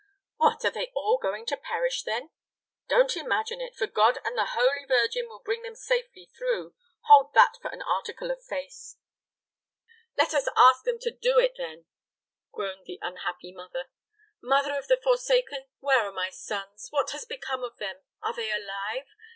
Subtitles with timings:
[0.37, 2.31] "What, are they all going to perish, then?"
[2.89, 7.35] "Don't imagine it, for God and the Holy Virgin will bring them safely through; hold
[7.35, 8.95] that for an article of faith."
[10.17, 11.85] "Let us ask them to do it, then,"
[12.51, 13.91] groaned the unhappy mother.
[14.41, 15.67] "Mother of the forsaken!
[15.81, 16.87] where are my sons?
[16.89, 17.97] What has become of them?
[18.23, 19.05] Are they alive?